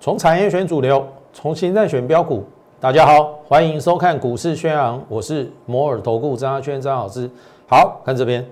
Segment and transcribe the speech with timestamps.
[0.00, 2.44] 从产业选主流，从形态选标股。
[2.80, 7.30] 大家好，欢迎收看股市宣扬，我是摩尔投顾张轩张老师。
[7.68, 8.44] 好看这边，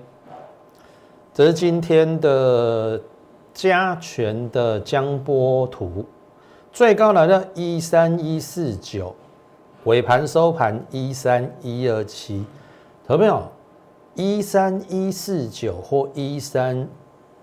[1.33, 2.97] 这是今天的
[3.53, 6.05] 加权的江波图，
[6.71, 9.13] 最高来到一三一四九，
[9.85, 12.45] 尾盘收盘一三一二七，
[13.07, 13.41] 有没有？
[14.13, 16.87] 一三一四九或一三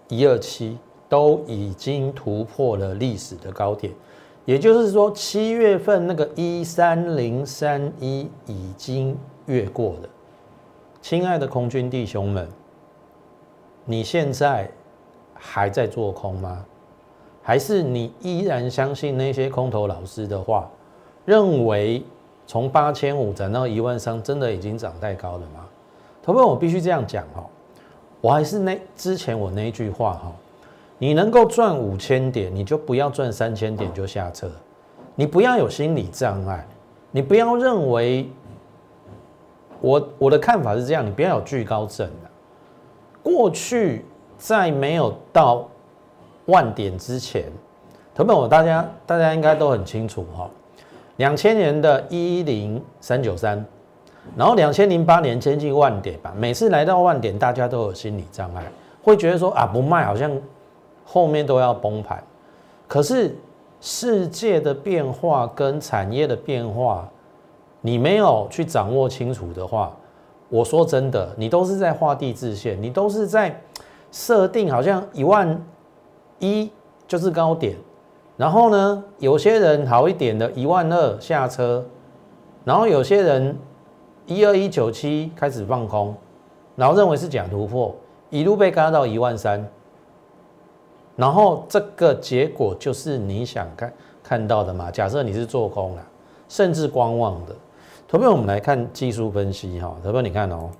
[0.08, 3.92] 一二七都已经突破了历史的高点。
[4.44, 10.08] 也就是说，七月份那个一三零三一已经越过了。
[11.02, 12.48] 亲爱的空军弟兄们，
[13.84, 14.70] 你现在
[15.34, 16.64] 还在做空吗？
[17.42, 20.70] 还是你依然相信那些空头老师的话，
[21.24, 22.02] 认为
[22.48, 25.66] 从八千五涨到一万三，真的已经涨太高了吗？
[26.22, 27.44] 投票我必须这样讲哈，
[28.22, 30.32] 我还是那之前我那句话哈。
[30.96, 34.50] 你能够赚五千点，你就不要赚三千点就下车。
[35.14, 36.66] 你不要有心理障碍，
[37.10, 38.28] 你不要认为
[39.82, 42.30] 我我的看法是这样，你不要有惧高症的。
[43.22, 44.06] 过去
[44.38, 45.68] 在没有到
[46.46, 47.44] 万点之前，
[48.14, 50.50] 投本我大家大家应该都很清楚哈。
[51.18, 53.64] 两千年的一零三九三，
[54.36, 58.64] 然后两千零八年接近万点吧，每次来到万点，大家都有心理障碍，
[59.00, 60.28] 会觉得说啊不卖好像。
[61.10, 62.22] 后面都要崩盘，
[62.86, 63.34] 可是
[63.80, 67.08] 世界的变化跟产业的变化，
[67.80, 69.96] 你没有去掌握清楚的话，
[70.50, 73.58] 我说真的，你都是在画地自限，你都是在
[74.12, 75.58] 设定好像一万
[76.40, 76.70] 一
[77.06, 77.74] 就是高点，
[78.38, 81.84] 然后呢，有些人好一点的一万二下车，
[82.64, 83.54] 然后有些人
[84.26, 86.14] 一二一九七开始放空，
[86.76, 87.92] 然后认为是假突破，
[88.30, 89.68] 一路被嘎到一万三。
[91.16, 94.88] 然后这个结果就是你想看看到的嘛？
[94.88, 96.02] 假设你是做空了，
[96.48, 97.52] 甚至观望的。
[98.06, 100.70] 投票我们来看技术分析哈，投票你看哦，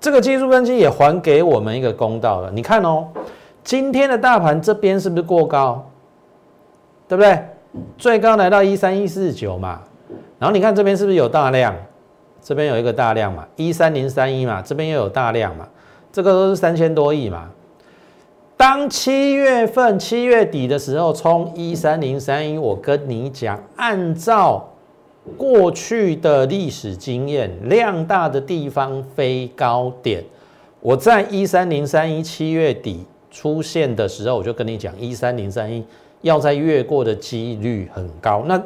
[0.00, 2.50] 这个技术分析也还给我们一个公道了。
[2.50, 3.06] 你看哦，
[3.68, 5.90] 今天的大盘这边是不是过高？
[7.06, 7.38] 对不对？
[7.98, 9.82] 最高来到一三一四九嘛，
[10.38, 11.76] 然后你看这边是不是有大量？
[12.40, 15.68] 这边有一个大量嘛，一三零三一嘛，这边又有大量嘛。
[16.10, 17.50] 这个都是三千多亿嘛。
[18.56, 24.66] 当七月份七月底的时候冲一三零三一，我跟你讲，按照
[25.36, 30.24] 过去的历史经验，量大的地方飞高点。
[30.80, 35.84] 我在一三零三一七月底出现的时候，我就跟你讲，一三零三一
[36.22, 38.42] 要在越过的几率很高。
[38.46, 38.62] 那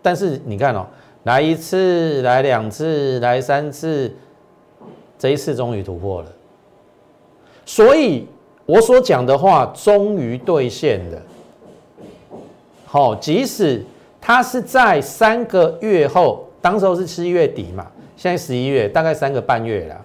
[0.00, 0.86] 但是你看哦，
[1.24, 4.14] 来一次，来两次，来三次，
[5.18, 6.32] 这一次终于突破了。
[7.64, 8.26] 所以
[8.64, 11.22] 我所讲的话终于兑现了。
[12.86, 13.84] 好，即使
[14.20, 20.04] 它是在三个月后，当时候是七月底嘛，现在十一月，大概三个半月了。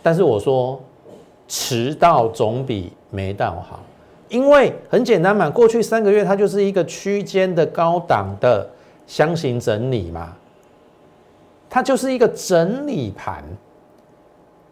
[0.00, 0.80] 但是我说，
[1.46, 3.80] 迟到总比没到好，
[4.28, 8.66] 因为很简单嘛，过去三个月它就是一个区间的高档的
[9.06, 10.34] 箱型整理嘛，
[11.68, 13.44] 它就是一个整理盘。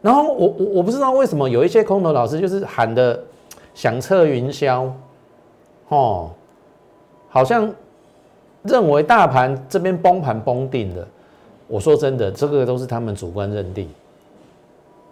[0.00, 3.22] 然后我我我不知道为什么有一些空头老师就是喊的
[3.74, 4.90] 响彻云霄，
[5.88, 6.30] 哦，
[7.28, 7.72] 好像
[8.62, 11.06] 认为大盘这边崩盘崩定了。
[11.68, 13.88] 我说真的，这个都是他们主观认定。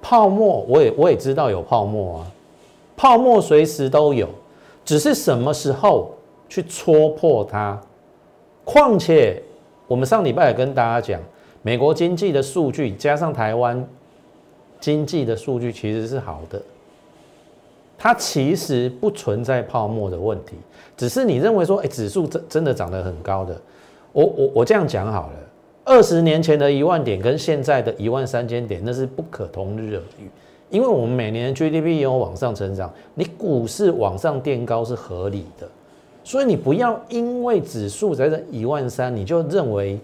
[0.03, 2.27] 泡沫我也我也知道有泡沫啊，
[2.97, 4.29] 泡沫随时都有，
[4.85, 6.13] 只是什么时候
[6.49, 7.81] 去戳破它。
[8.65, 9.43] 况且
[9.87, 11.21] 我们上礼拜也跟大家讲，
[11.63, 13.87] 美国经济的数据加上台湾。
[14.81, 16.59] 经济的数据其实是好的，
[17.99, 20.55] 它其实不存在泡沫的问题，
[20.97, 23.61] 只是你认为说，哎，指数真真的涨得很高的。
[24.13, 25.35] 我我我这样讲好了，
[25.91, 30.31] 二十年前的一万点跟现在的一万三千点，那是不可同日而语。
[30.69, 35.67] 因为我们每年 GDP 有往上成长，你股市往上垫高是合理的，
[36.23, 39.99] 所以你不要因为指数在这一万三，你就认为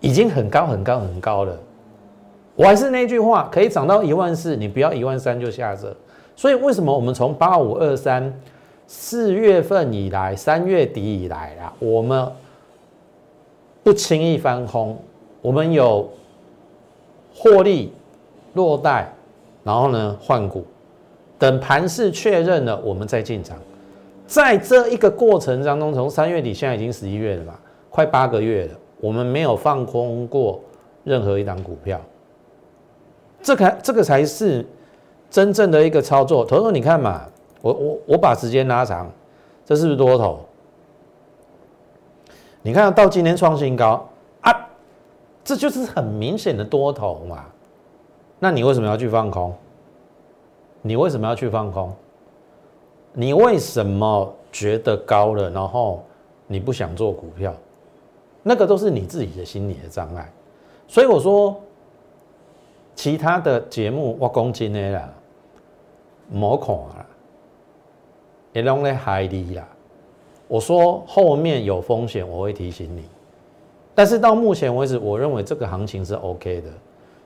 [0.00, 1.56] 已经很高很高很高了。
[2.56, 5.94] 我还是那句话，可以涨到一万四，你不要一万三就下车。
[6.34, 8.34] 所以为什么我们从八五二三
[8.88, 12.26] 四月份以来，三月底以来啊，我们
[13.84, 14.98] 不轻易翻空，
[15.42, 16.10] 我们有
[17.34, 17.92] 获利
[18.54, 19.12] 落袋，
[19.62, 20.64] 然后呢换股，
[21.38, 23.58] 等盘势确认了，我们再进场。
[24.26, 27.54] 在这一个过程当中，从三月底现在已经十一月了嘛，
[27.90, 28.70] 快八个月了。
[29.00, 30.58] 我们没有放空过
[31.04, 32.00] 任何一档股票，
[33.42, 34.64] 这个这个才是
[35.28, 36.42] 真正的一个操作。
[36.42, 37.26] 投资你看嘛，
[37.60, 39.12] 我我我把时间拉长，
[39.66, 40.40] 这是不是多头？
[42.66, 44.08] 你看到今天创新高
[44.40, 44.68] 啊，
[45.44, 47.44] 这就是很明显的多头嘛。
[48.38, 49.54] 那你为什么要去放空？
[50.80, 51.94] 你为什么要去放空？
[53.12, 56.02] 你为什么觉得高了，然后
[56.46, 57.52] 你不想做股票？
[58.42, 60.32] 那个都是你自己的心理的障碍。
[60.88, 61.60] 所以我说，
[62.94, 65.12] 其他的节目我讲真的啦，
[66.30, 67.06] 莫看啦，
[68.54, 69.68] 也拢在海里啦。
[70.46, 73.04] 我说后面有风险，我会提醒你。
[73.94, 76.68] 但是到目前为止，我认为这个行情是 OK 的。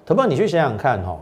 [0.05, 1.19] 同胞，你去想想看哈，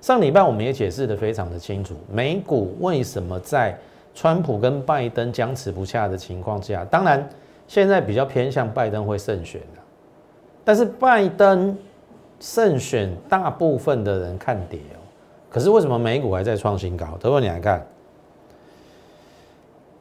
[0.00, 3.76] 上礼拜我们也解释的非常的清楚，美股为什么在
[4.14, 7.28] 川普跟拜登僵持不下的情况下，当然
[7.66, 9.80] 现在比较偏向拜登会胜选的，
[10.64, 11.76] 但是拜登
[12.40, 15.00] 胜选，大部分的人看跌哦。
[15.50, 17.06] 可是为什么美股还在创新高？
[17.20, 17.86] 同胞，你来看。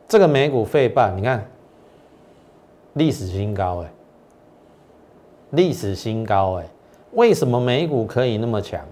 [0.08, 1.46] 这个美股费半，你看
[2.94, 3.92] 历史新高哎，
[5.52, 6.66] 历史新高哎，
[7.12, 8.84] 为什么美股可以那么强？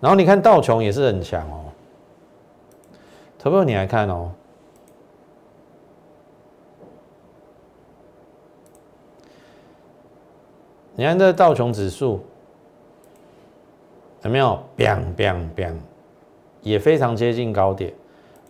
[0.00, 1.64] 然后你看道琼也是很强哦，
[3.38, 4.30] 投票你来看哦，
[10.94, 12.20] 你看这道琼指数
[14.24, 15.74] 有没有？biang biang biang，
[16.60, 17.92] 也非常接近高点。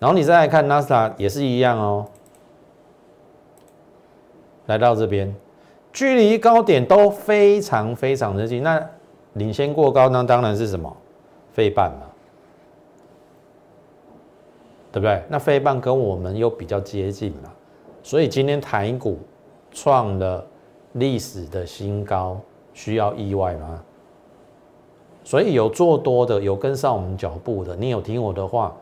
[0.02, 2.04] 然后你再来看纳斯达也是一样哦，
[4.66, 5.32] 来到这边，
[5.92, 8.64] 距离高点都非常非常的近。
[8.64, 8.84] 那
[9.34, 10.92] 领先过高，那当然是什么？
[11.52, 12.06] 飞半嘛，
[14.90, 15.22] 对不对？
[15.28, 17.52] 那飞半跟我们又比较接近了，
[18.02, 19.20] 所以今天台股
[19.70, 20.44] 创了
[20.94, 22.40] 历史的新高，
[22.74, 23.80] 需要意外吗？
[25.22, 28.74] 所以有做多的，有跟上我们脚步的，你有听我的话。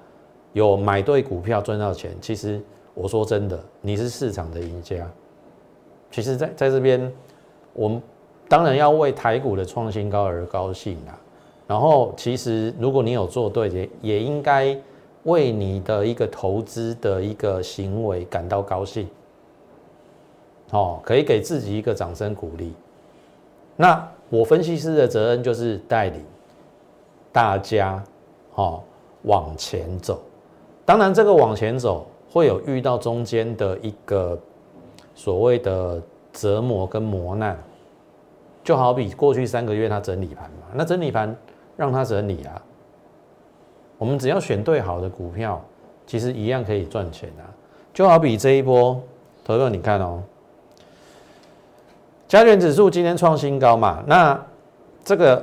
[0.52, 2.60] 有买对股票赚到钱，其实
[2.94, 5.08] 我说真的，你是市场的赢家。
[6.10, 7.12] 其实，在在这边，
[7.72, 8.02] 我们
[8.48, 11.16] 当然要为台股的创新高而高兴啦。
[11.68, 14.76] 然后，其实如果你有做对，也也应该
[15.22, 19.08] 为你的一个投资的一个行为感到高兴。
[20.72, 22.74] 哦，可以给自己一个掌声鼓励。
[23.76, 26.20] 那我分析师的责任就是带领
[27.30, 28.02] 大家，
[28.56, 28.82] 哦，
[29.22, 30.20] 往前走。
[30.90, 34.36] 当然，这个往前走会有遇到中间的一个
[35.14, 36.02] 所谓的
[36.32, 37.56] 折磨跟磨难，
[38.64, 41.32] 就好比过去三个月它整理盘嘛，那整理盘
[41.76, 42.60] 让它整理啊，
[43.98, 45.64] 我们只要选对好的股票，
[46.08, 47.46] 其实一样可以赚钱啊。
[47.94, 49.00] 就好比这一波，
[49.44, 50.20] 投友你看哦，
[52.26, 54.44] 加权指数今天创新高嘛，那
[55.04, 55.40] 这个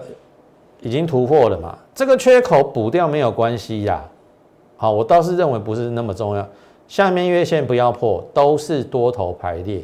[0.82, 4.04] 已经突破了嘛，这个缺口补掉没有关系呀。
[4.80, 6.48] 好，我倒是认为不是那么重要。
[6.88, 9.82] 下面月线不要破，都是多头排列。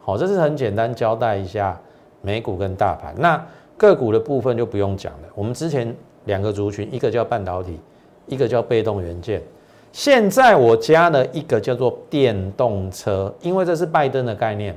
[0.00, 1.78] 好，这是很简单交代一下
[2.20, 3.12] 美股跟大盘。
[3.18, 3.44] 那
[3.76, 5.28] 个股的部分就不用讲了。
[5.34, 5.92] 我们之前
[6.26, 7.80] 两个族群，一个叫半导体，
[8.26, 9.42] 一个叫被动元件。
[9.90, 14.72] 现在我加了一个叫做电动车，因为这是拜登的概念。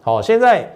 [0.00, 0.66] 好，现在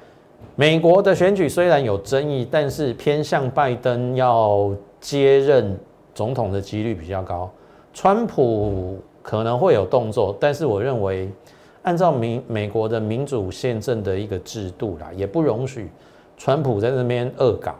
[0.54, 5.74] 美国的选举虽然有争议，但是偏向拜登要接任。
[6.14, 7.50] 总统的几率比较高，
[7.94, 11.30] 川普可能会有动作，但是我认为，
[11.82, 15.90] 按照民美国的民主宪政的一个制度啦，也不容许
[16.36, 17.74] 川普在那边恶搞，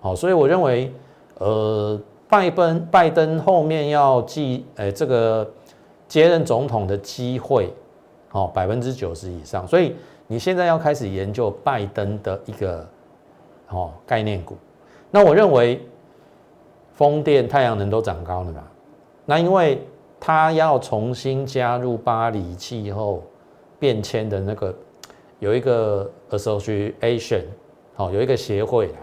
[0.00, 0.92] 好，所以我认为，
[1.38, 1.98] 呃，
[2.28, 5.48] 拜登拜登后面要继诶这个
[6.08, 7.72] 接任总统的机会，
[8.32, 9.94] 哦，百分之九十以上，所以
[10.26, 12.86] 你现在要开始研究拜登的一个
[13.68, 14.56] 哦概念股，
[15.10, 15.80] 那我认为。
[16.96, 18.62] 风电、太阳能都涨高了嘛？
[19.26, 19.84] 那因为
[20.18, 23.22] 他要重新加入巴黎气候
[23.78, 24.74] 变迁的那个
[25.40, 27.42] 有一个 association，
[27.94, 28.98] 好，有一个协会啦，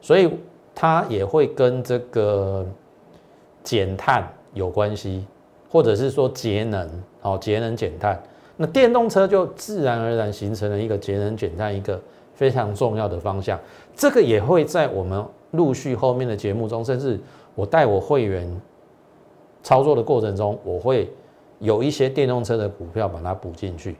[0.00, 0.30] 所以
[0.74, 2.64] 它也会跟这个
[3.62, 5.26] 减碳有关系，
[5.68, 6.88] 或者是说节能，
[7.20, 8.22] 好，节能减碳。
[8.56, 12.00] 那电动车就自然而然形成了一个节能减碳一个
[12.34, 13.58] 非常重要的方向。
[13.94, 15.22] 这个也会在我们。
[15.54, 17.18] 陆续后面的节目中，甚至
[17.56, 18.48] 我带我会员
[19.62, 21.10] 操作的过程中，我会
[21.58, 23.96] 有一些电动车的股票把它补进去。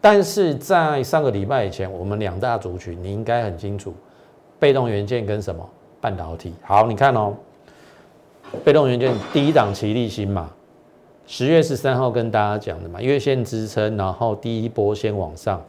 [0.00, 3.92] 但是在上个礼拜以前，我们两大族群你应该很清楚，
[4.58, 5.68] 被动元件跟什么
[6.00, 6.54] 半导体。
[6.62, 7.34] 好，你看哦，
[8.64, 10.50] 被动元件第一档齐立新嘛，
[11.26, 15.62] 十月十三号跟大家讲的嘛，月线支撑，然后第一波先往上，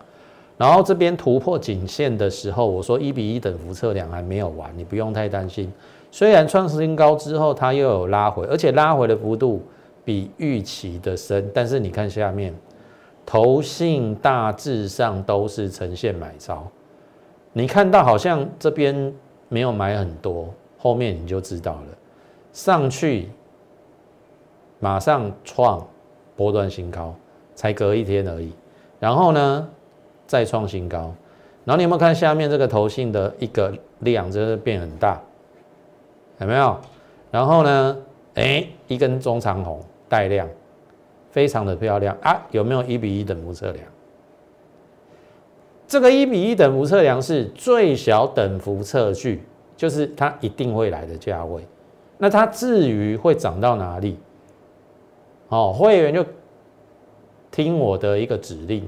[0.57, 5.69] 然后这边突破颈线的时候，我说一比一等幅测量还没有完，你不用太担心。
[6.11, 9.63] 虽然创新高之后它又有拉回，而且拉回的幅度
[10.03, 12.53] 比预期的深，但是你看下面，
[13.25, 16.67] 投信大致上都是呈现买超。
[17.53, 19.13] 你看到好像这边
[19.47, 21.97] 没有买很多，后面你就知道了，
[22.51, 23.29] 上去
[24.79, 25.85] 马上创
[26.35, 27.15] 波段新高，
[27.55, 28.51] 才隔一天而已。
[28.99, 29.67] 然后呢，
[30.27, 31.13] 再创新高。
[31.63, 35.21] 然后你有没有看下面这个头信的一个量，真的变很大？
[36.41, 36.77] 有没有？
[37.31, 37.97] 然后呢？
[38.33, 40.47] 哎，一根中长红带量，
[41.31, 42.41] 非常的漂亮啊！
[42.51, 43.85] 有没有一比一等幅测量？
[45.85, 49.43] 这个一比一等幅测量是最小等幅测距，
[49.75, 51.61] 就是它一定会来的价位。
[52.17, 54.17] 那它至于会涨到哪里？
[55.49, 56.25] 哦，会员就
[57.51, 58.87] 听我的一个指令，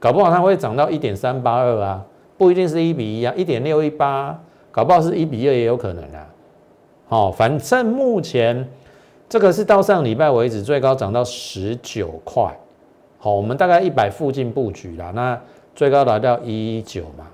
[0.00, 2.02] 搞不好它会涨到一点三八二啊，
[2.38, 4.42] 不一定是一比一啊，一点六一八，
[4.72, 6.26] 搞不好是一比二也有可能啊。
[7.08, 8.68] 好，反正目前
[9.28, 12.58] 这个是到上礼拜为止最高涨到十九块，
[13.18, 15.40] 好，我们大概一百附近布局啦，那
[15.72, 17.28] 最高来到一九嘛，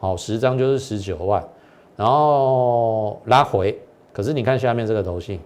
[0.00, 1.46] 好，十张就是十九万，
[1.94, 3.78] 然后拉回，
[4.12, 5.38] 可是你看下面这个头信，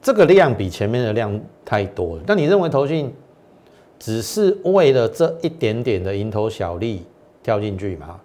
[0.00, 3.12] 这个量比前面的量太多了，那你认为头信
[3.98, 7.04] 只是为了这一点点的蝇头小利
[7.42, 8.20] 跳进去吗？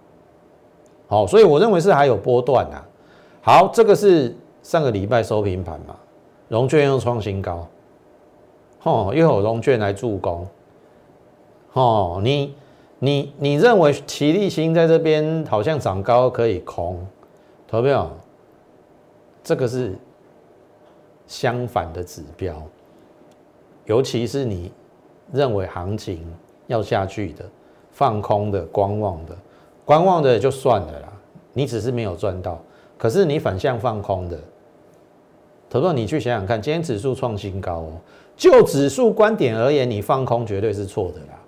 [1.08, 2.86] 好，所以我认为是还有波段啊。
[3.46, 5.94] 好，这个是上个礼拜收平盘嘛，
[6.48, 7.64] 融券又创新高，
[8.82, 10.44] 哦，又有融券来助攻，
[11.72, 12.56] 哦，你
[12.98, 17.06] 你你认为齐力新在这边好像涨高可以空，
[17.68, 18.10] 投票，
[19.44, 19.96] 这个是
[21.28, 22.60] 相反的指标，
[23.84, 24.72] 尤其是你
[25.32, 26.26] 认为行情
[26.66, 27.44] 要下去的，
[27.92, 29.36] 放空的、观望的，
[29.84, 31.12] 观望的就算了啦，
[31.52, 32.60] 你只是没有赚到。
[32.98, 34.38] 可是你反向放空的，
[35.68, 37.92] 投资你去想想看，今天指数创新高哦，
[38.36, 41.38] 就指数观点而言，你放空绝对是错的啦，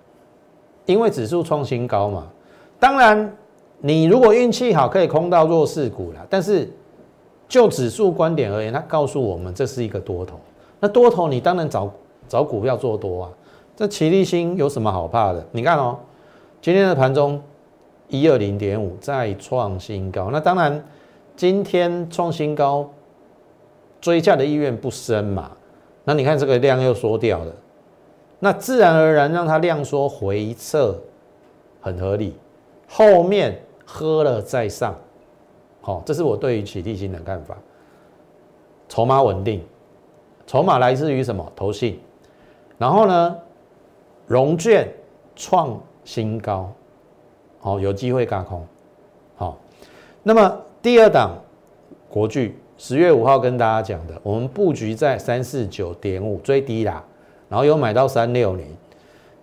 [0.84, 2.26] 因为指数创新高嘛。
[2.78, 3.34] 当然，
[3.80, 6.26] 你如果运气好，可以空到弱势股啦。
[6.28, 6.70] 但是
[7.48, 10.38] 就指数观点而言，它告诉我们这是一个多头。
[10.80, 11.90] 那多头你当然找
[12.28, 13.30] 找股票做多啊。
[13.74, 15.42] 这齐力新有什么好怕的？
[15.52, 15.98] 你看哦，
[16.60, 17.40] 今天的盘中
[18.08, 20.84] 一二零点五再创新高，那当然。
[21.38, 22.90] 今天创新高，
[24.00, 25.52] 追价的意愿不深嘛？
[26.02, 27.52] 那你看这个量又缩掉了，
[28.40, 30.98] 那自然而然让它量缩回撤，
[31.80, 32.34] 很合理。
[32.88, 34.96] 后面喝了再上，
[35.80, 37.56] 好，这是我对于起地心的看法。
[38.88, 39.64] 筹码稳定，
[40.44, 41.52] 筹码来自于什么？
[41.54, 42.00] 投信。
[42.78, 43.38] 然后呢，
[44.26, 44.92] 融券
[45.36, 46.68] 创新高，
[47.60, 48.66] 好，有机会轧空。
[49.36, 49.56] 好，
[50.24, 50.62] 那么。
[50.88, 51.36] 第二档
[52.08, 57.04] 国巨，十月五号跟大家讲的，我们布局在三四九点五最低啦，
[57.46, 58.64] 然后有买到三六零，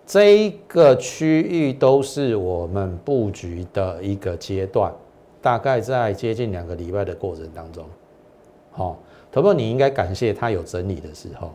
[0.04, 4.92] 这一个区域都是我们布局的一个阶段，
[5.40, 7.84] 大概在接近两个礼拜的过程当中，
[8.72, 8.98] 好，
[9.30, 11.52] 头哥你应该感谢它有整理的时候，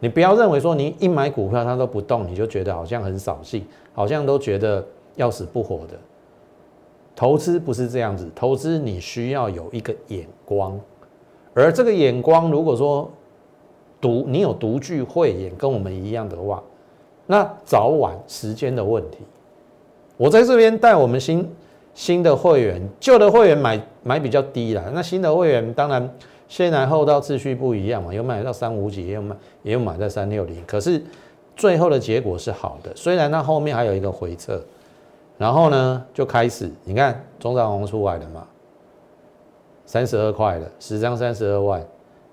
[0.00, 5.96] 你不要认为说你一买股票它都不动，你就觉得好像很扫兴，好像都觉得要死不活的。
[7.16, 10.78] 投资不是这样子，投资你需要有一个眼光，
[11.54, 13.08] 而这个眼光，如果说
[14.00, 16.60] 独你有独具慧眼，跟我们一样的话，
[17.26, 19.18] 那早晚时间的问题。
[20.16, 21.48] 我在这边带我们新
[21.94, 26.12] 新的会员，旧的会员买买比较低啦，那新的会员当然
[26.48, 31.00] 先来后到次序不一样嘛，有买到三五几，也有买也有买在三六零，可是
[31.54, 34.60] 最后的结果是好的，虽然那后面还有一个回撤。
[35.36, 38.46] 然后呢，就开始，你看中长红出来了嘛，
[39.84, 41.84] 三十二块了，十张三十二万，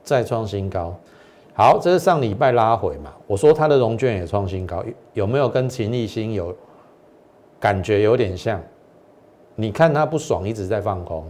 [0.03, 0.95] 再创新高。
[1.53, 6.55] 好，这是上礼拜拉回嘛，我说它的融券也创新高，有没有跟秦立新有
[7.59, 8.61] 感觉有点像？
[9.55, 11.25] 你看它不爽，一直在放空，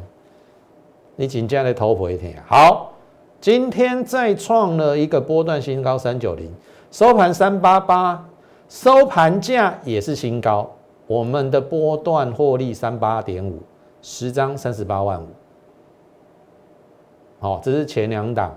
[1.16, 2.36] 你紧接着偷回天。
[2.48, 2.92] 好，
[3.40, 6.54] 今天再创了一个波段新高三九零，
[6.92, 8.28] 收盘三八八，
[8.70, 10.70] 收盘价也是新高。
[11.08, 13.60] 我们的波段获利三八点五，
[14.02, 15.28] 十张三十八万五。
[17.40, 18.56] 好，这是前两档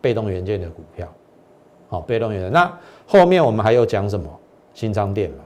[0.00, 1.06] 被动元件的股票。
[1.88, 2.52] 好，被动元件。
[2.52, 2.72] 那
[3.06, 4.26] 后面我们还有讲什么？
[4.74, 5.44] 新章店嘛，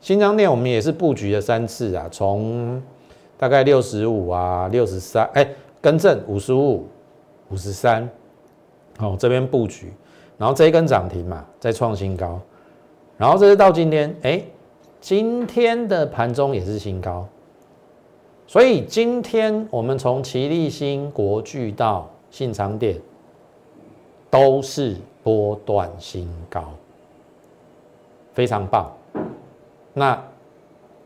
[0.00, 2.80] 新章店我们也是布局了三次啊，从
[3.36, 5.48] 大概六十五啊，六十三，哎，
[5.80, 6.86] 更正五十五，
[7.50, 8.08] 五十三。
[8.98, 9.92] 好，这边布局，
[10.36, 12.38] 然后这一根涨停嘛，再创新高，
[13.16, 14.42] 然后这是到今天，哎。
[15.00, 17.26] 今天的盘中也是新高，
[18.48, 23.00] 所以今天我们从奇力新、国巨到信昌店，
[24.28, 26.64] 都是波段新高，
[28.32, 28.92] 非常棒。
[29.94, 30.20] 那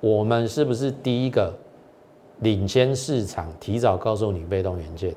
[0.00, 1.54] 我们是不是第一个
[2.40, 5.14] 领先市场，提早告诉你被动元件？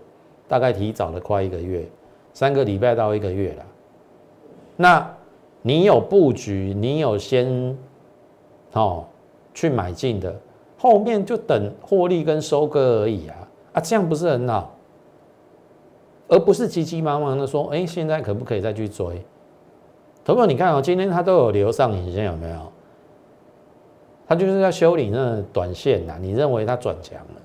[0.49, 1.87] 大概提早了快一个月，
[2.33, 3.65] 三个礼拜到一个月了。
[4.75, 5.15] 那
[5.61, 7.75] 你有布局，你有先。
[8.75, 9.05] 哦，
[9.53, 10.33] 去买进的，
[10.77, 13.35] 后面就等获利跟收割而已啊
[13.73, 14.75] 啊，这样不是很好，
[16.27, 19.21] 而不是急急忙忙的说，哎，现在可不可以再去追？
[20.23, 22.57] 投票你看哦，今天它都有留上影线，有没有？
[24.27, 27.41] 它就是要修理那短线呐，你认为它转强了？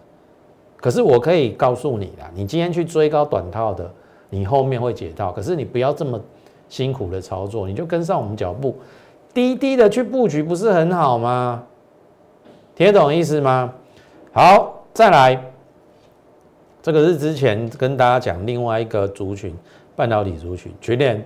[0.78, 3.88] 可是我可以告诉你啦，你今天去追高短套的，
[4.30, 6.18] 你后面会解套，可是你不要这么
[6.68, 8.74] 辛苦的操作，你就跟上我们脚步。
[9.32, 11.62] 低低的去布局不是很好吗？
[12.74, 13.72] 听懂意思吗？
[14.32, 15.40] 好，再来，
[16.82, 19.54] 这个是之前跟大家讲另外一个族群，
[19.94, 21.24] 半导体族群群联。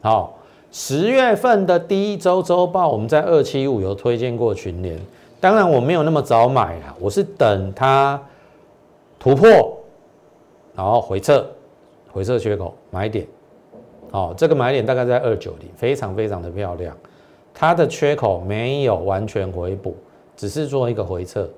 [0.00, 0.38] 好，
[0.70, 4.98] 十月份的第一周周报，我们在二七五有推荐过群联，
[5.40, 8.20] 当然我没有那么早买啊，我是等它
[9.18, 9.78] 突破，
[10.74, 11.44] 然后回撤，
[12.12, 13.26] 回撤缺口买点。
[14.10, 16.96] 好，这个买点大概在二九零，非常非常的漂亮。
[17.54, 19.94] 它的缺口没有完全回补，
[20.36, 21.48] 只是做一个回撤，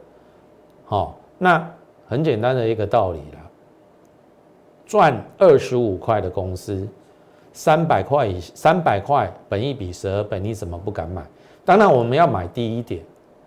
[0.85, 1.71] 好，那
[2.07, 3.39] 很简单的一个道理啦。
[4.85, 6.87] 赚二十五块的公司，
[7.53, 11.23] 三百块以三百块，本一比十二倍，你怎么不敢买？
[11.65, 13.01] 当然我们要买低一点，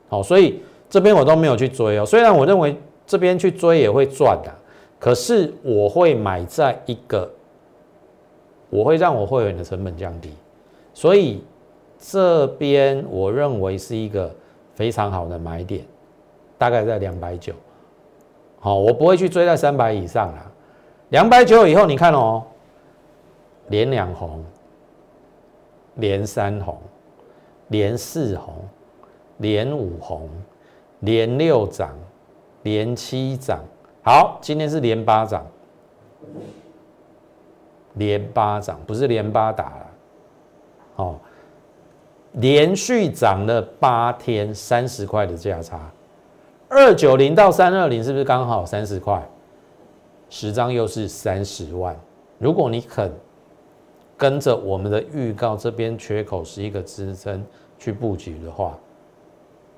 [0.08, 2.06] 好，所以这边我都没有去追哦。
[2.06, 4.52] 虽然我认为这边去追也会赚的，
[4.98, 7.30] 可是我会买在一个，
[8.70, 10.32] 我会让我会员的成本降低，
[10.94, 11.44] 所以。
[11.98, 14.30] 这边我认为是一个
[14.74, 15.84] 非常好的买点，
[16.58, 17.54] 大概在两百九。
[18.60, 20.52] 好，我不会去追在三百以上啦。
[21.10, 22.44] 两百九以后，你看哦，
[23.70, 24.44] 连两红，
[25.96, 26.78] 连三红，
[27.70, 28.54] 连四红，
[29.38, 30.30] 连五红，
[31.00, 31.98] 连六涨，
[32.64, 33.64] 连七涨。
[34.04, 35.48] 好，今天是连八涨，
[37.96, 39.88] 连八涨不是连八打了，
[40.96, 41.16] 哦。
[42.38, 45.90] 连续涨了八天，三十块的价差，
[46.68, 49.26] 二九零到三二零是不是刚好三十块？
[50.30, 51.98] 十张又是三十万。
[52.38, 53.10] 如果你肯
[54.18, 57.42] 跟着我们的预告，这边缺口是一个支撑
[57.80, 58.78] 去布局的话，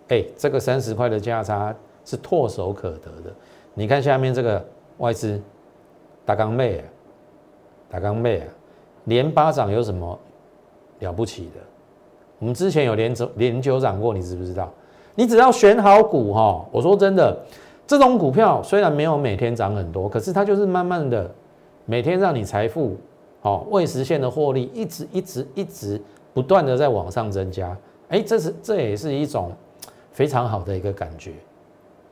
[0.08, 1.76] 哎，这个三十块的价差
[2.06, 3.32] 是唾手可得的。
[3.76, 4.66] 你看下面这个
[4.98, 5.40] 外资
[6.26, 6.86] 大钢妹啊，
[7.90, 8.48] 打钢妹啊，
[9.06, 10.18] 连八涨有什么
[11.00, 11.62] 了不起的？
[12.40, 14.72] 我们之前有连九连九涨过，你知不知道？
[15.16, 17.36] 你只要选好股哈，我说真的，
[17.88, 21.30] 这种股票虽然没有每天涨很多，可是它就是慢慢的
[21.86, 22.96] 每天让你财富
[23.42, 26.00] 好未实现的获利，一直一直一直
[26.34, 27.76] 不断的在往上增加。
[28.10, 29.52] 哎，这是这也是一种
[30.12, 31.32] 非常好的一个感觉，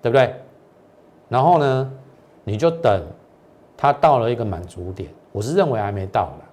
[0.01, 0.33] 对不对？
[1.29, 1.91] 然后呢，
[2.43, 3.03] 你就等
[3.77, 6.45] 它到了一个满足点，我是认为还没到了，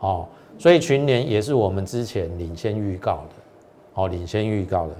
[0.00, 0.26] 哦。
[0.58, 3.34] 所以群联也是我们之前领先预告的，
[3.94, 4.94] 哦，领先预告的。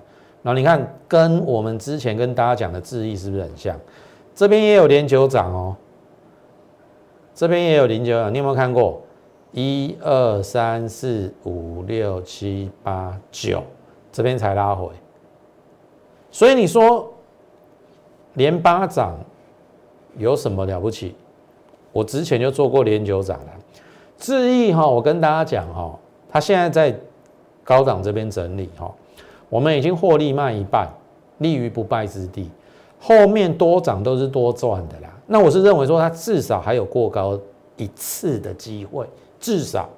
[0.44, 3.76] 然后你看，跟我们之前跟大家讲的智毅是不是很像？
[4.32, 5.74] 这边也有连九涨哦，
[7.34, 9.02] 这边也有零九涨，你有没有看过？
[9.52, 13.62] 一二三四五六七八九，
[14.12, 14.88] 这边才拉回。
[16.30, 17.12] 所以你说
[18.34, 19.18] 连八涨
[20.18, 21.16] 有什么了不起？
[21.96, 23.46] 我之前就做过连九涨了。
[24.18, 26.98] 智毅哈，我跟大家讲哈，它现在在
[27.64, 28.94] 高档这边整理哈，
[29.48, 30.86] 我们已经获利卖一半，
[31.38, 32.50] 立于不败之地，
[33.00, 35.10] 后面多涨都是多赚的啦。
[35.26, 37.38] 那我是认为说，它至少还有过高
[37.78, 39.06] 一次的机会，
[39.40, 39.88] 至少，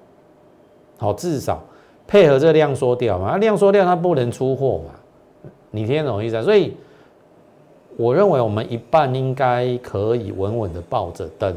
[0.98, 1.60] 好，至少
[2.06, 4.94] 配合这量缩掉嘛，量缩掉它不能出货嘛，
[5.72, 6.40] 你听懂意思？
[6.44, 6.76] 所以
[7.96, 11.56] 我认为我们一半应该可以稳稳的抱着等。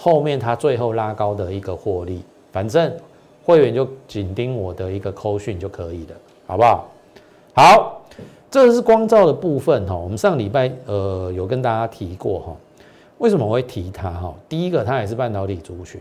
[0.00, 2.96] 后面它最后拉高的一个获利，反正
[3.44, 6.14] 会员就紧盯我的一个扣讯就可以了，
[6.46, 6.88] 好不好？
[7.52, 8.00] 好，
[8.48, 9.96] 这是光照的部分哈。
[9.96, 12.56] 我们上礼拜呃有跟大家提过哈，
[13.18, 14.32] 为什么我会提它哈？
[14.48, 16.00] 第一个，它也是半导体族群。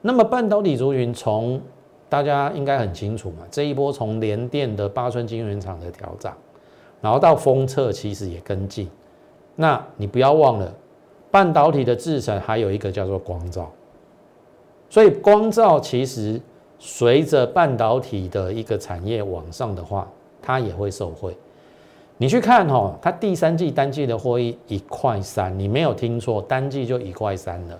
[0.00, 1.60] 那么半导体族群从
[2.08, 6.36] 大家应该很清楚嘛，这一波从联电的八寸晶圆厂的调涨，
[7.00, 8.88] 然后到封测其实也跟进。
[9.56, 10.72] 那你不要忘了。
[11.34, 13.68] 半导体的制成还有一个叫做光照，
[14.88, 16.40] 所以光照其实
[16.78, 20.08] 随着半导体的一个产业往上的话，
[20.40, 21.36] 它也会受惠。
[22.18, 27.76] 你去看哦，它第三季单季的获益一块三，你没有听错，单季就一块三了，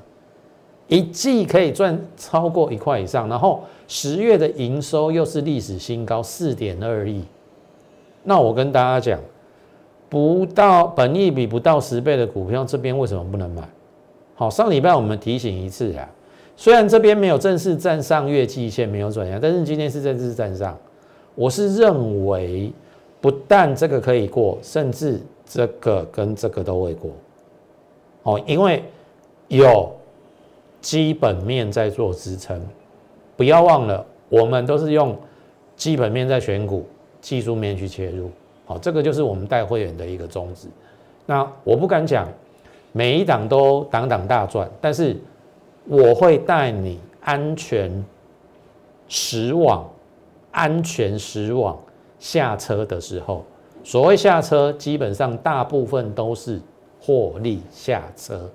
[0.88, 7.22] 一季可以赚超过一块以上，然后十月的营收又是历史新高四点二亿。
[8.24, 9.20] 那我跟大家讲，
[10.14, 13.68] 不到本益比不到十倍的股票，这边为什么不能买？
[14.37, 16.09] 好，上礼拜我们提醒一次啊，
[16.55, 20.79] 虽然这边没有正式站上月季线，没有转向，但是今天是正式站上。
[21.35, 22.72] 我是认为，
[23.20, 27.11] 不但这个可以过，甚至这个跟这个都会过。
[28.22, 28.85] 哦，因为
[29.48, 29.92] 有
[30.81, 32.64] 基本面在做支撑，
[33.37, 35.18] 不要忘了，我们都是用
[35.74, 36.87] 基本面在选股，
[37.20, 38.31] 技术面去切入。
[38.64, 40.68] 好，这个就是我们带会员的一个宗旨。
[41.27, 42.29] 那我不敢讲。
[42.96, 45.16] 每一档都档档大赚，但是
[45.88, 48.05] 我会带你安全
[49.09, 49.85] 驶往
[50.53, 51.77] 安全驶往
[52.20, 53.42] 下车的时候，
[53.83, 56.61] 所谓下车，基本上大部分都是
[57.00, 58.48] 获利下车。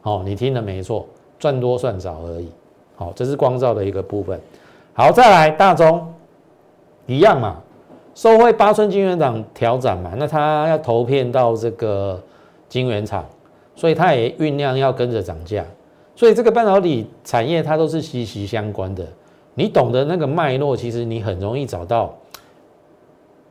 [0.00, 1.06] 好，你听的没错，
[1.38, 2.50] 赚多算少而已。
[2.96, 4.40] 好，这是光照的一个部分。
[4.94, 6.10] 好，再来大中
[7.04, 7.60] 一样嘛，
[8.14, 12.22] 收回八寸金圆厂调整嘛，那他要投片到这个
[12.68, 13.24] 金圆厂。
[13.74, 15.64] 所以它也酝酿要跟着涨价，
[16.14, 19.04] 所以这个半导体产业它都是息息相关的。
[19.54, 22.14] 你懂得那个脉络，其实你很容易找到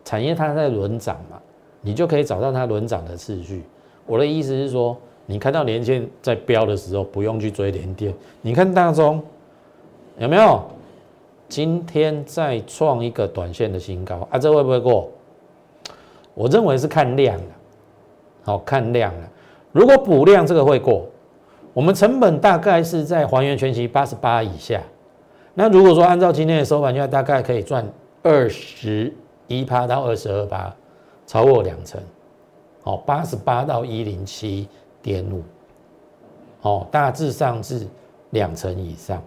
[0.05, 1.41] 产业它在轮涨嘛，
[1.81, 3.63] 你就可以找到它轮涨的次序。
[4.05, 4.95] 我的意思是说，
[5.25, 8.13] 你看到连线在飙的时候，不用去追连电。
[8.43, 9.21] 你看大中
[10.19, 10.63] 有没有
[11.51, 14.39] 今天再创一个短线的新高啊？
[14.39, 15.09] 这会不会过？
[16.33, 17.53] 我认为是看量的，
[18.43, 19.27] 好看量的。
[19.73, 21.05] 如果补量这个会过，
[21.73, 24.81] 我们成本大概是在还原全息八十八以下。
[25.53, 27.85] 那如果说按照今天的收盘价，大概可以赚
[28.23, 29.13] 二十
[29.47, 30.73] 一趴到二十二趴，
[31.27, 32.01] 超过两成。
[32.81, 34.69] 好，八十八到一零七
[35.01, 35.43] 点五，
[36.61, 37.85] 好，大致上是
[38.29, 39.21] 两成以上。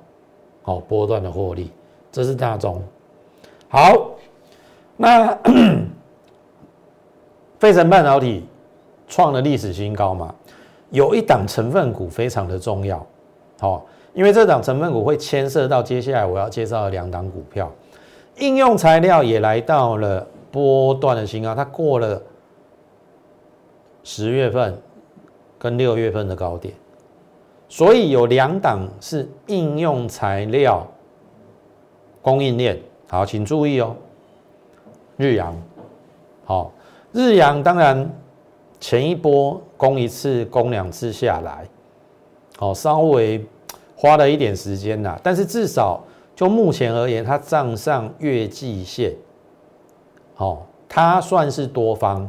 [0.63, 1.71] 好，波段的获利，
[2.15, 2.81] 这是大中。
[3.69, 4.13] 好，
[4.97, 5.37] 那
[7.59, 8.47] 费城半导体。
[9.07, 10.35] 创了历史新高嘛？
[10.91, 13.07] 有一档成分股非常的重要，
[13.61, 17.71] 好，因为这档成分股会牵涉到接下来我要介绍的两档股票，
[18.39, 22.21] 应用材料也来到了波段的新高，它过了
[24.03, 24.77] 十月份
[25.59, 26.75] 跟六月份的高点，
[27.69, 30.85] 所以有两档是应用材料
[32.25, 33.95] 供应链，好，请注意哦，
[35.17, 35.55] 日阳，
[36.45, 36.73] 好，
[37.13, 38.11] 日阳当然。
[38.81, 41.67] 前一波攻一次、攻两次下来，
[42.59, 43.43] 哦，稍微
[43.97, 45.19] 花了一点时间呐。
[45.23, 46.05] 但是至少
[46.37, 49.15] 就目前而言，它账上月季线，
[50.37, 52.29] 哦，它算是多方，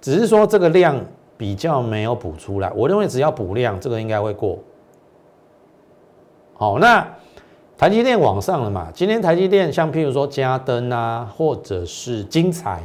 [0.00, 0.96] 只是说这个量
[1.36, 2.70] 比较没有补出来。
[2.76, 4.60] 我认为只要补量，这个应该会过。
[6.54, 7.04] 好，那
[7.76, 8.90] 台积电往上了嘛？
[8.94, 12.82] 今天台积电像譬如说嘉登啊，或者是精彩，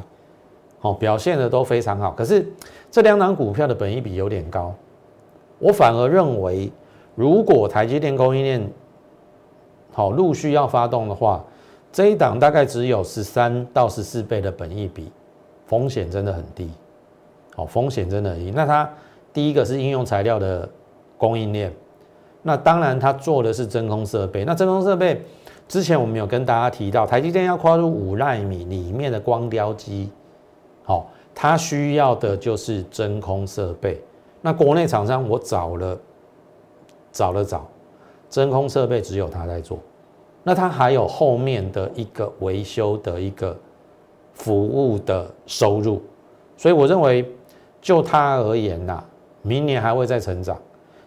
[0.81, 2.11] 哦，表现的都非常好。
[2.11, 2.45] 可是。
[2.93, 4.75] 这两档股票的本益比有点高，
[5.59, 6.69] 我反而认为，
[7.15, 8.69] 如果台积电供应链
[9.93, 11.41] 好陆续要发动的话，
[11.89, 15.09] 这一档大概只有十三到十四倍的本益比，
[15.67, 16.69] 风险真的很低，
[17.55, 18.51] 好，风险真的很低。
[18.53, 18.93] 那它
[19.31, 20.67] 第一个是应用材料的
[21.17, 21.73] 供应链，
[22.41, 25.23] 那当然它做的是真空设备，那真空设备
[25.67, 30.09] 之前我们有跟大家提到，台积电要跨入五纳米里面的光雕机，
[30.83, 31.09] 好。
[31.33, 33.99] 它需要的就是真空设备。
[34.41, 35.97] 那国内厂商我找了，
[37.09, 37.65] 找了找，
[38.29, 39.79] 真空设备只有他在做。
[40.43, 43.57] 那他还有后面的一个维修的一个
[44.33, 46.01] 服务的收入，
[46.57, 47.25] 所以我认为
[47.79, 49.01] 就他而言呐，
[49.41, 50.57] 明年还会再成长。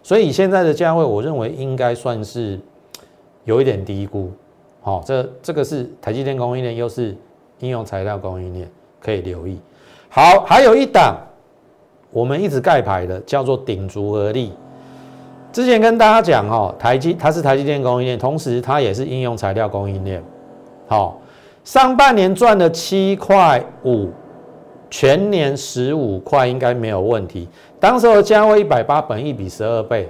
[0.05, 2.59] 所以现在的价位，我认为应该算是
[3.43, 4.29] 有一点低估。
[4.79, 7.17] 好，这这个是台积电供应链，又是
[7.57, 8.69] 应用材料供应链，
[9.01, 9.57] 可以留意。
[10.07, 11.17] 好，还有一档，
[12.11, 14.53] 我们一直盖牌的叫做鼎足合力。
[15.51, 20.23] 之前跟大家讲哦，台积它是台积电供应链，同时它也是应用材料供应链。
[20.85, 21.19] 好，
[21.63, 24.09] 上半年赚了七块五，
[24.87, 27.49] 全年十五块应该没有问题。
[27.85, 30.09] 当时的价位一百八，本益比十二倍，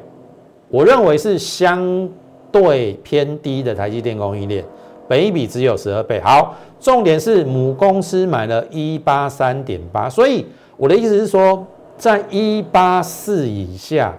[0.69, 2.09] 我认为是相
[2.49, 4.63] 对偏低的台积电供应链。
[5.09, 10.45] 本一比只有十二倍，好，重点是母公司买了一八三点八，所以
[10.77, 14.13] 我的意思是说，在一八四以下，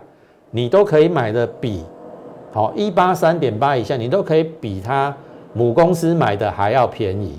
[0.50, 1.82] 你都可以买的比
[2.52, 5.16] 好一八三点八以下，你都可以比它
[5.54, 7.34] 母公司买的还要便宜，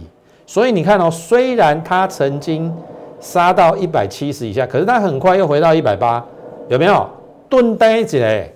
[0.47, 2.73] 所以你看哦，虽然它曾经
[3.19, 6.23] 杀到一百七十以下，可是它很快又回到一百八，
[6.67, 7.07] 有没有？
[7.49, 8.53] 钝呆子嘞？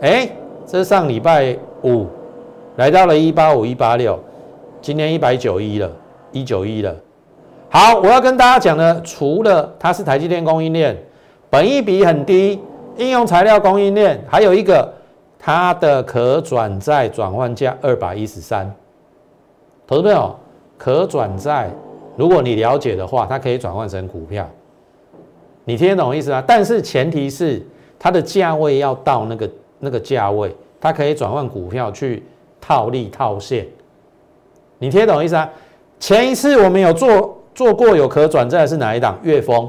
[0.00, 0.28] 哎，
[0.64, 2.06] 这上礼拜五
[2.76, 4.18] 来到了一八五一八六，
[4.80, 5.90] 今天一百九一了，
[6.30, 6.94] 一九一了。
[7.68, 10.96] 好，我要跟大家讲的，除了它是台积电供应链，
[11.50, 12.60] 本益比很低，
[12.96, 14.88] 应用材料供应链，还有一个
[15.38, 18.72] 它的可转债转换价二百一十三。
[19.86, 20.34] 投资朋友，
[20.78, 21.70] 可转债，
[22.16, 24.48] 如果你了解的话，它可以转换成股票，
[25.64, 26.42] 你听得懂意思吗？
[26.46, 27.64] 但是前提是
[27.98, 32.22] 它的价位要到那个那个价位，它可以转换股票去
[32.60, 33.66] 套利套现，
[34.78, 35.48] 你听得懂意思啊？
[36.00, 37.32] 前一次我们有做。
[37.56, 39.18] 做过有可转债是哪一档？
[39.22, 39.66] 月丰，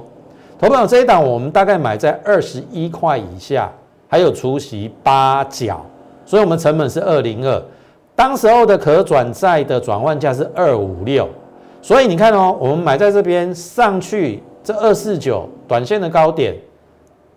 [0.59, 3.71] 投朋友这一档我们大概买在二十一块以下，
[4.09, 5.85] 还有除息八角，
[6.25, 7.63] 所以我们成本是二零二，
[8.13, 11.29] 当时候的可转债的转换价是二五六，
[11.87, 16.53] 所以你看哦，我们买在这边上去这二四九短线的高点，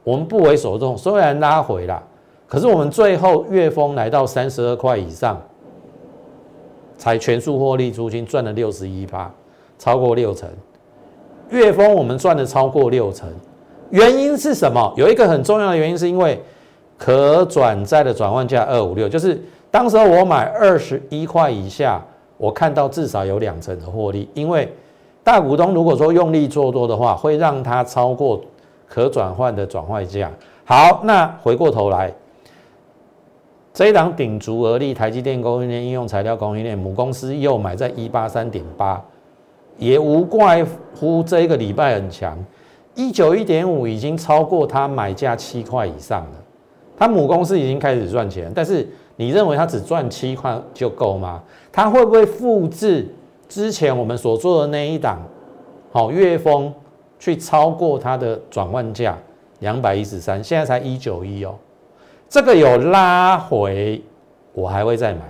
[0.03, 2.03] 我们不为所动，虽然拉回了，
[2.49, 5.41] 可是我们最后月丰来到三十二块以上，
[6.99, 9.31] 才全数获利出清，赚了六十一趴。
[9.79, 10.49] 超过六成，
[11.51, 13.29] 月丰我们赚的超过六成，
[13.91, 14.93] 原因是什么？
[14.97, 16.43] 有一个很重要的原因，是因为
[16.99, 22.03] 可转债的转换价二五六，就是当时候我买二十一块以下，
[22.41, 24.67] 我看到至少有两成的获利，因为
[25.23, 28.41] 大股东如果说用力做多的话，会让它超过
[28.89, 30.31] 可转换的转换价。
[30.65, 32.11] 好，那回过头来，
[33.75, 38.99] 这一档顶足而立，台积电供应链应用材料供应链母公司又买在一八三点八。
[39.77, 42.37] 也无怪乎这一个礼拜很强，
[42.95, 46.33] 一九一点五已经超过它买价七块以上了。
[46.99, 48.87] 它母公司已经开始赚钱，但是
[49.21, 51.43] 你认为它只赚七块就够吗？
[51.71, 53.07] 它会不会复制
[53.51, 55.19] 之前我们所做的那一档
[55.93, 56.73] 好月丰
[57.19, 59.19] 去超过它的转换价
[59.59, 60.43] 两百一十三？
[60.43, 61.55] 现在才一九一哦，
[62.31, 64.03] 这个有拉回，
[64.55, 65.21] 我还会再买。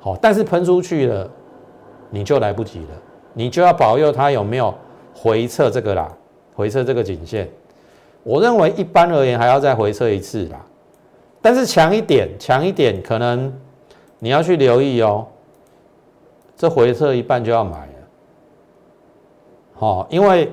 [0.00, 1.26] 好，但是喷出去了，
[2.10, 2.88] 你就来不及了。
[3.32, 4.74] 你就要保佑它有没有
[5.14, 6.14] 回撤这个啦，
[6.54, 7.48] 回撤这个颈线。
[8.22, 10.62] 我认为一般而言还要再回撤一次啦，
[11.40, 13.52] 但是强一点，强一点，可能
[14.18, 15.26] 你要去留意哦。
[16.56, 17.92] 这回撤一半就要买了，
[19.74, 20.52] 好，因为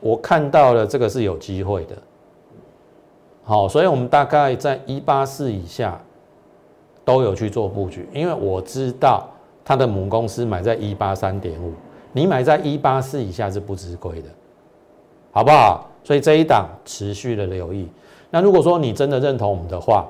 [0.00, 1.96] 我看到了这个是有机会的，
[3.42, 6.00] 好，所以我们大概在一八四以下
[7.04, 9.28] 都有去做布局，因为我知道。
[9.62, 11.72] 它的母公司买在一八三点五，
[12.12, 14.28] 你买在一八四以下是不值亏的，
[15.30, 15.88] 好不好？
[16.02, 17.86] 所以这一档持续的留意。
[18.30, 20.08] 那如果说你真的认同我们的话，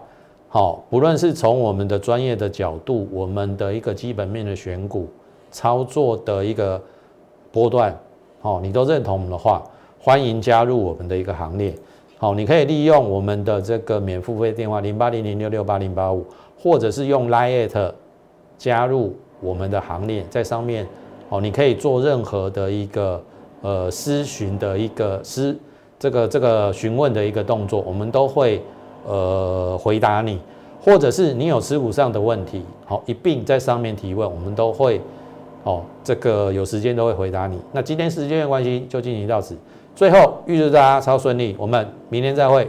[0.48, 5.08] 好，不论是从我们的专业的角度，我们的一个基本面的选股
[5.50, 6.80] 操作的一个
[7.50, 7.98] 波段，
[8.40, 9.62] 好，你都认同我们的话，
[9.98, 11.74] 欢迎加入我们的一个行列。
[12.18, 16.24] 好，你可以利用我们的这个免付费电话零八零零六六八零八五，
[16.58, 17.92] 或者是用 Line
[18.58, 19.14] 加入。
[19.42, 20.86] 我们的行列在上面，
[21.30, 23.24] 哦，你可以做任何的一个
[23.62, 25.56] 呃咨询的一个咨
[26.00, 28.60] 这个这个询问的一个动作，我们都会
[29.06, 30.40] 呃回答你，
[30.82, 34.98] 或者是你有持股上的问题，好一并在上面提问，我们都会
[35.62, 37.60] 哦这个有时间都会回答你。
[37.70, 39.54] 那今天时间的关系就进行到此，
[39.94, 42.64] 最后预祝大家超顺利，我们明天再会。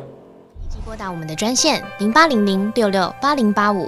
[0.67, 3.87] 即拨打我们的专线零八零零六六八零八五。